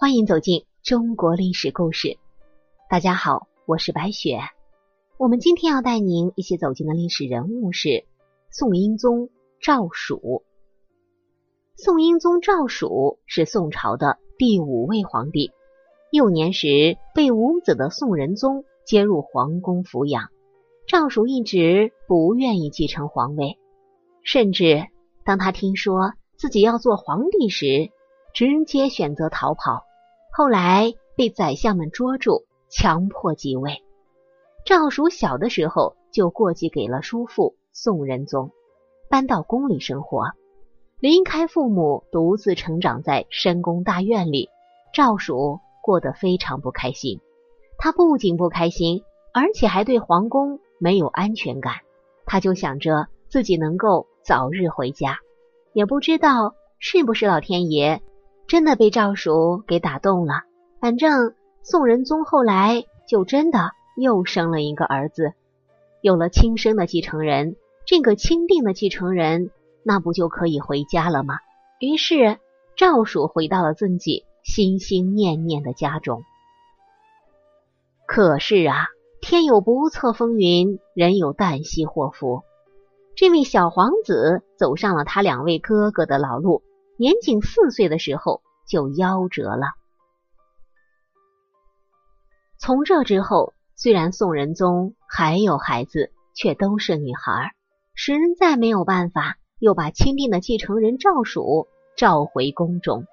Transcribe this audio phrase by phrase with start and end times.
[0.00, 2.16] 欢迎走进中国历史故事。
[2.88, 4.40] 大家好，我是白雪。
[5.18, 8.06] 我们今天要带您一起走进的历史人物是
[8.50, 9.28] 宋英宗
[9.60, 10.42] 赵曙。
[11.76, 15.50] 宋英宗赵曙是宋朝的第五位皇帝，
[16.10, 20.30] 幼年时被无子的宋仁宗接入皇宫抚养。
[20.88, 23.58] 赵曙一直不愿意继承皇位，
[24.22, 24.86] 甚至
[25.26, 27.90] 当他听说自己要做皇帝时，
[28.32, 29.84] 直接选择逃跑。
[30.40, 33.82] 后来被宰相们捉住，强迫继位。
[34.64, 38.50] 赵曙小的时候就过继给了叔父宋仁宗，
[39.10, 40.30] 搬到宫里生活，
[40.98, 44.48] 离开父母，独自成长在深宫大院里。
[44.94, 47.20] 赵曙过得非常不开心，
[47.76, 49.02] 他不仅不开心，
[49.34, 51.74] 而且还对皇宫没有安全感。
[52.24, 55.18] 他就想着自己能够早日回家，
[55.74, 58.00] 也不知道是不是老天爷。
[58.50, 60.42] 真的被赵曙给打动了。
[60.80, 65.34] 反正宋仁宗后来就真的又生了一个儿子，
[66.00, 67.54] 有了亲生的继承人，
[67.86, 69.52] 这个钦定的继承人，
[69.84, 71.36] 那不就可以回家了吗？
[71.78, 72.40] 于是
[72.76, 76.24] 赵曙回到了自己心心念念的家中。
[78.04, 78.88] 可是啊，
[79.20, 82.42] 天有不测风云，人有旦夕祸福。
[83.14, 86.64] 这位小皇子走上了他两位哥哥的老路。
[87.00, 89.68] 年仅四岁的时候就夭折了。
[92.58, 97.54] 从这之后，虽然宋仁宗还有孩子，却都是女孩，
[97.94, 103.06] 实在没有办法，又把钦定的继承人赵曙召回宫中。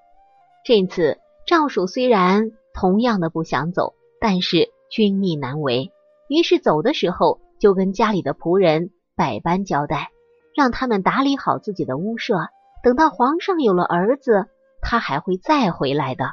[0.65, 5.93] 这次赵曙虽然同样的不想走，但是君命难违，
[6.27, 10.11] 于是走的时候就跟家里的仆人百般交代，
[10.53, 12.49] 让他们打理好自己的屋舍。
[12.87, 14.45] 等到皇上有了儿子，
[14.81, 16.31] 他还会再回来的。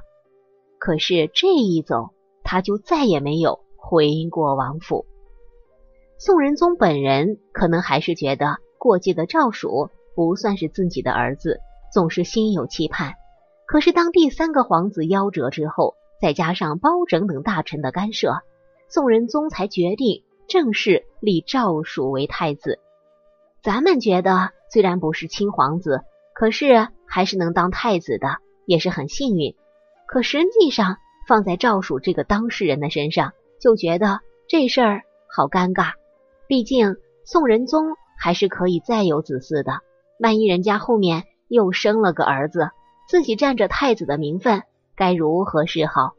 [0.78, 2.10] 可是这一走，
[2.44, 5.04] 他就再也没有回过王府。
[6.16, 11.59] 宋仁宗本人可能还是觉得过继的赵曙不算是自己的儿子，
[11.93, 13.14] 总是心有期盼。
[13.66, 18.43] 可是当第三个皇子夭折之后，再加上包拯等大臣的干涉，
[18.88, 22.78] 宋仁宗才决定正式立赵曙为太子。
[23.60, 26.03] 咱们觉得，虽然不是亲皇子。
[26.34, 29.54] 可是还是能当太子的，也是很幸运。
[30.06, 35.02] 可实际上，放在赵曙这个当事人的身上，就觉得这事儿
[35.34, 35.92] 好尴尬。
[36.46, 39.80] 毕竟宋仁宗还是可以再有子嗣的，
[40.18, 42.70] 万一人家后面又生了个儿子，
[43.08, 44.62] 自己占着太子的名分，
[44.96, 46.14] 该如何是好？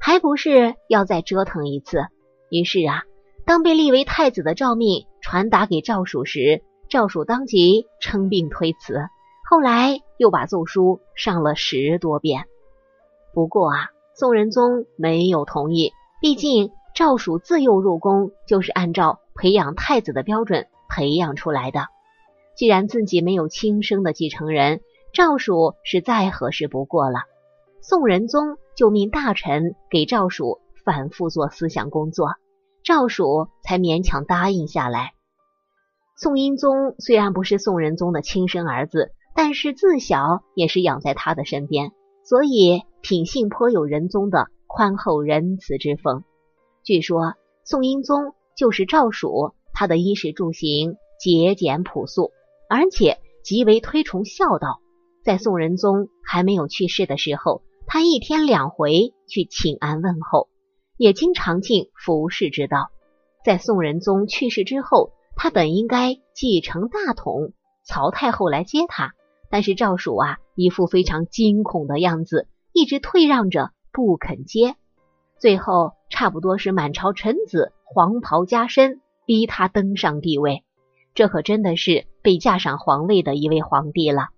[0.00, 2.06] 还不是要再折腾一次？
[2.50, 3.02] 于是啊，
[3.44, 9.06] 当被立为太子的诏命传达给赵曙时，赵曙当即称病推辞。
[9.50, 12.44] 后来又把奏书上了十多遍，
[13.32, 15.92] 不过啊，宋仁宗没有同意。
[16.20, 21.86] 毕竟赵曙自幼入宫，就是按照培养太子的标准培养出来的。
[22.56, 24.82] 既然自己没有亲生的继承人，
[25.14, 27.20] 赵曙是再合适不过了。
[27.80, 32.34] 宋仁宗就命大臣给赵曙反复做思想工作，
[32.84, 35.14] 赵曙才勉强答应下来。
[36.18, 39.14] 宋英宗虽然不是宋仁宗的亲生儿子。
[39.40, 41.92] 但是自小也是养在他的身边，
[42.24, 46.24] 所以品性颇有仁宗的宽厚仁慈之风。
[46.82, 52.32] 据说宋英宗就是赵曙，他的衣食住行节俭朴素，
[52.68, 54.80] 而且极为推崇孝道。
[55.22, 60.48] 在宋仁宗还没有去世的时候，他一天两回去请安问候，
[60.96, 62.88] 也经常尽服侍之道。
[63.44, 67.52] 在宋仁宗去世之后，他本应该继承大统，
[67.84, 69.14] 曹太后来接他。
[69.50, 74.76] 但是赵曙啊，一副非常惊恐的样子，一直退让着不肯接，
[75.38, 80.64] 最后差不多是满朝臣子黄袍加身，逼他登上帝位。
[81.14, 84.28] 这可真的是被架上皇位的一位皇帝了。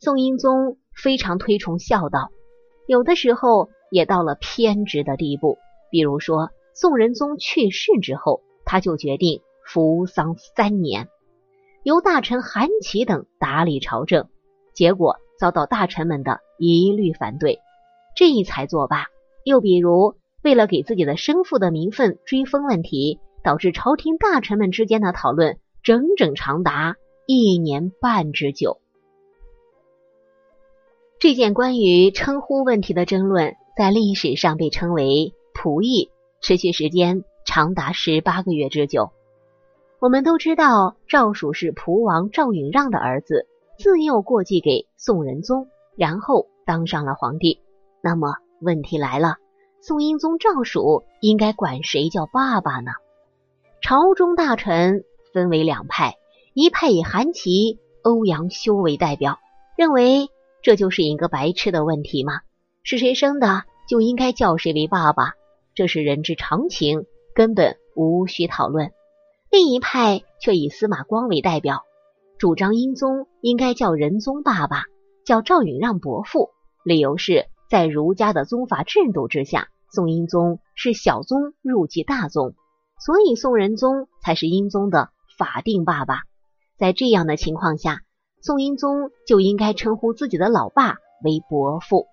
[0.00, 2.30] 宋英宗非常推崇孝道，
[2.86, 5.58] 有的时候也到了偏执的地步。
[5.90, 11.08] 比如说，宋仁宗去世之后，他就决定服丧三年，
[11.82, 14.28] 由大臣韩琦等打理朝政。
[14.78, 17.58] 结果遭到大臣们的一律反对，
[18.14, 19.06] 这一才作罢。
[19.42, 20.14] 又比如，
[20.44, 26.94] 为了给自己的生父的名分追封问题，导致朝廷大臣们之间的讨论整整长达
[27.26, 28.78] 一年半之久。
[31.18, 36.08] 这件关于称呼问题的争论，在历史上被称为“仆役”，
[36.40, 39.10] 持续时间长达十八个月之久。
[39.98, 43.48] 我们都知道，赵曙是蒲王赵允让的儿子。
[43.78, 47.60] 自幼过继给宋仁宗，然后当上了皇帝。
[48.02, 49.36] 那么问题来了，
[49.80, 52.90] 宋英宗赵曙应该管谁叫爸爸呢？
[53.80, 56.16] 朝中大臣分为两派，
[56.54, 59.38] 一派以韩琦、欧阳修为代表，
[59.76, 60.28] 认为
[60.60, 62.40] 这就是一个白痴的问题嘛，
[62.82, 65.34] 是谁生的就应该叫谁为爸爸，
[65.76, 68.90] 这是人之常情，根本无需讨论。
[69.52, 71.84] 另一派却以司马光为代表，
[72.38, 74.84] 主张英宗应该叫仁宗爸爸，
[75.24, 76.50] 叫赵允让伯父，
[76.84, 82.54] 理由是在儒家的宗法制度之下，宋英宗是小宗入继大宗。
[83.04, 86.20] 所以宋仁宗才是英宗的法定爸爸。
[86.78, 88.02] 在这样的情况下，
[88.40, 90.94] 宋英宗就应该称呼自己的老爸
[91.24, 92.06] 为伯父。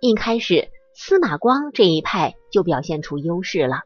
[0.00, 3.82] 一开始，司马光这一派就表现出优势了。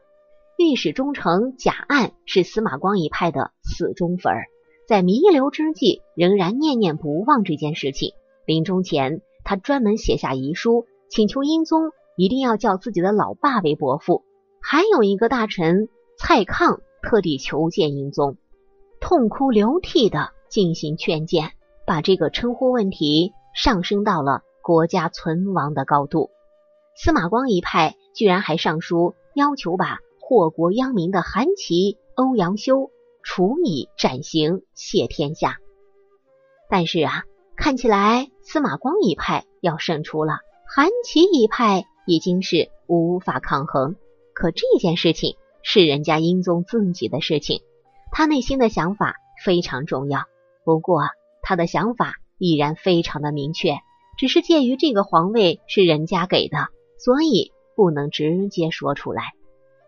[0.57, 4.45] 御史中丞贾案是司马光一派的死忠粉儿，
[4.87, 8.13] 在弥留之际仍然念念不忘这件事情。
[8.45, 14.23] 临终前，他专门写下遗书，请求英宗一定要叫自己的老爸为伯父。
[14.61, 15.89] 还有一个大臣。
[16.15, 18.37] 蔡抗特地求见英宗，
[19.01, 21.51] 痛哭流涕的进行劝谏，
[21.85, 26.29] 把这个称呼问题上升到了国家存亡的高度。
[26.95, 32.91] 司马光一派居然还上书要求把祸国殃民的韩琦、欧阳修
[33.23, 35.57] 处以斩刑谢天下。
[36.69, 37.23] 但是啊，
[37.55, 43.95] 看起来司马光一派要胜出了，韩琦一派已经是无法抗衡。
[44.33, 45.35] 可这件事情。
[45.65, 47.61] 是人家英宗自己的事情，
[48.11, 49.15] 他内心的想法
[49.45, 50.25] 非常重要。
[50.65, 51.03] 不过
[51.41, 53.77] 他的想法依然非常的明确，
[54.17, 56.67] 只是介于这个皇位是人家给的，
[56.99, 59.31] 所以不能直接说出来。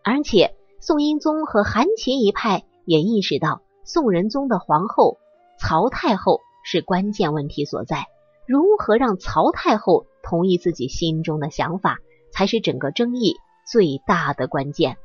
[0.02, 5.18] 而且宋英宗和韩琦一派也意识到，宋仁宗的皇后
[5.60, 8.06] 曹太后是关键问题所在，
[8.48, 12.00] 如何让曹太后同意自己心中的想法，
[12.32, 13.36] 才是整个争议
[13.68, 14.98] 最大的关键。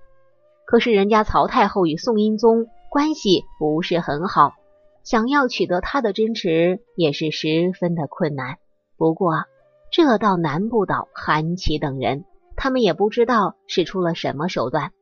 [0.66, 4.54] 可是人家曹太后与宋英宗关系不是很好，
[5.02, 8.58] 想要取得他的支持也是十分的困难。
[8.96, 9.44] 不过
[9.90, 12.24] 这倒难不倒韩琦等人，
[12.56, 14.92] 他们也不知道使出了什么手段，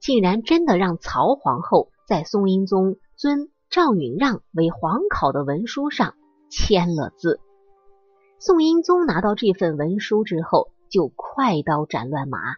[0.00, 6.16] 竟然真的让曹皇后在宋英宗尊赵允让为皇考的文书上
[6.50, 7.38] 签了字。
[8.40, 12.56] 宋英宗拿到这份文书之后，就快刀斩乱麻。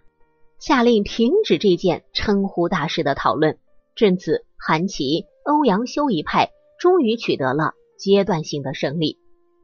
[0.58, 3.58] 下令停止这件称呼大事的讨论。
[3.94, 6.50] 至此，韩琦、欧阳修一派
[6.80, 9.18] 终于取得了阶段性的胜利。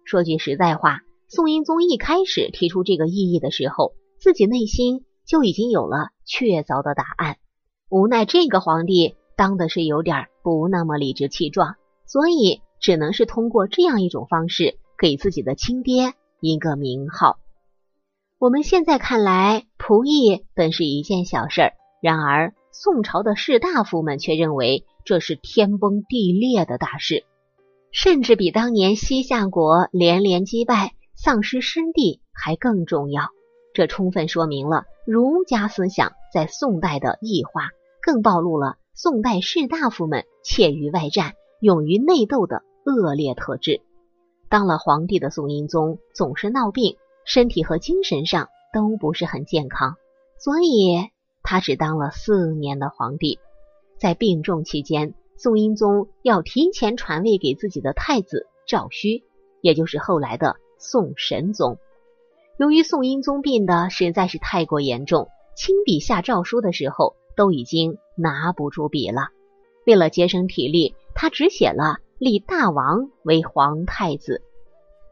[0.04, 7.38] 说句实在话，宋英宗一开始提出这个异议的时候，自己内心就已经有了确凿的答案。
[7.88, 11.76] 无奈这个皇帝当的是有点不那么理直气壮，
[12.06, 17.38] 所以只能是通过这样一种方式给自己的亲爹一个名号。
[18.40, 27.24] 我们现在看来，仆役本是一件小事儿，然而宋朝的士大夫们却认为这是天崩地裂的大事，
[27.92, 33.28] 甚至比当年西夏国连连击败、丧失失地还更重要。
[33.72, 37.70] 这充分说明了儒家思想在宋代的异化，
[38.02, 43.80] 更暴露了宋代士大夫们怯于外战、勇于内斗的恶劣特质。
[44.48, 46.96] 当了皇帝的宋英宗总是闹病。
[47.24, 49.96] 身体和精神上都不是很健康，
[50.38, 51.10] 所以
[51.42, 53.38] 他只当了四年的皇帝。
[54.00, 59.22] 在病重期间，宋英宗要提前传位给自己的太子赵顼，
[59.60, 61.78] 也就是后来的宋神宗。
[62.56, 69.28] 由于宋英宗病的实在是太过严重，亲笔下诏书的时候都已经拿不住笔了。
[69.86, 74.42] 为了节省体力，他只写了立大王为皇太子。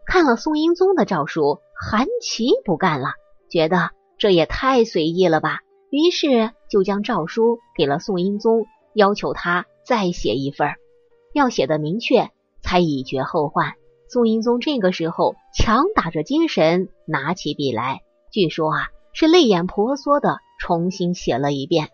[0.04, 1.60] 看了宋英宗的诏书。
[1.78, 3.08] 韩琦不干了，
[3.50, 8.64] 觉得这也太随意了吧，于是就将诏书给了宋英宗，
[8.94, 10.70] 要求他再写一份，
[11.34, 12.30] 要写的明确，
[12.62, 13.74] 才以绝后患。
[14.08, 18.00] 宋英宗这个时候强打着精神拿起笔来，
[18.32, 21.90] 据说啊是泪眼婆娑的重新写了一遍。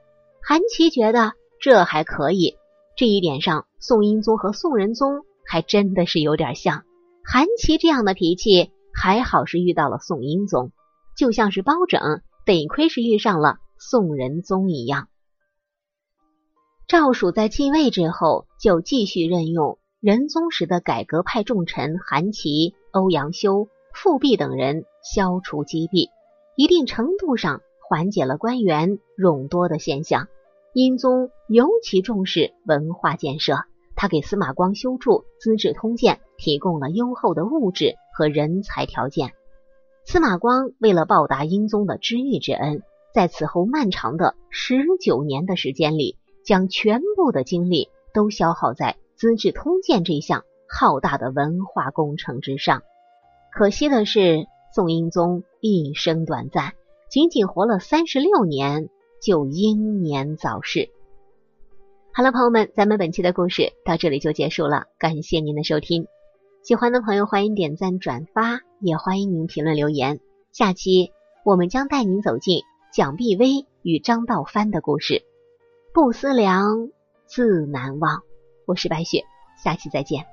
[0.47, 2.57] 韩琦觉得这还可以，
[2.97, 6.85] 这一点上宋英宗和宋仁宗还真的是有点像。
[7.25, 8.71] 韩琦这样的脾气。
[8.95, 10.71] 还好是遇到了宋英宗，
[11.17, 15.09] 就像是包拯得亏是遇上了宋仁宗一样。
[16.87, 26.11] 赵曙在继位之后，就继续任用仁宗时的改革派重臣韩琦、欧阳修、富弼等人，消除积弊，
[26.55, 30.29] 一定程度上缓解了官员冗多的现象。
[30.73, 33.57] 英宗尤其重视文化建设。
[33.95, 39.33] 他给司马光修筑《资治通鉴》提供了优厚的物质和人才条件。
[40.07, 42.83] 司马光为了报答英宗的知遇之恩，
[43.13, 52.83] 在此后漫长的十九年的时间里，将全部的精力都消耗在《资治通鉴》这项浩大的文化工程之上。
[53.53, 56.73] 可惜的是，宋英宗一生短暂，
[57.13, 58.89] 仅仅活了三十六年，
[59.21, 60.89] 就英年早逝。
[62.15, 66.07] 好了，朋友们，咱们本期的故事到这里就结束了，感谢您的收听。
[66.63, 70.21] 喜欢的朋友欢迎点赞转发，也欢迎您评论留言。
[70.53, 71.13] 下期
[71.45, 72.63] 我们将带您走进
[72.95, 75.23] 蒋碧薇与张道藩的故事。
[75.93, 76.89] 不思量，
[77.27, 78.23] 自难忘。
[78.65, 79.23] 我是白雪，
[79.63, 80.25] 下期再见。